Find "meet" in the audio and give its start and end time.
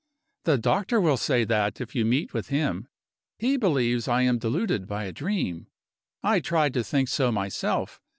2.05-2.33